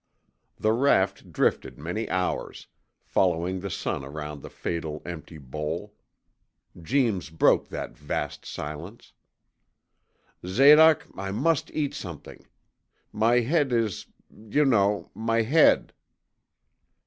The 0.57 0.71
raft 0.71 1.31
drifted 1.31 1.77
many 1.77 2.09
hours, 2.09 2.65
following 3.03 3.59
the 3.59 3.69
sun 3.69 4.03
around 4.03 4.41
the 4.41 4.49
fatal, 4.49 5.03
empty 5.05 5.37
bowl. 5.37 5.93
Jeems 6.81 7.29
broke 7.29 7.67
that 7.67 7.95
vast 7.95 8.43
silence. 8.43 9.13
'Zadoc, 10.43 11.05
I 11.15 11.29
must 11.29 11.69
eat 11.69 11.93
something. 11.93 12.47
My 13.11 13.41
head 13.41 13.71
is 13.71 14.07
you 14.35 14.65
know 14.65 15.11
my 15.13 15.43
head!' 15.43 15.93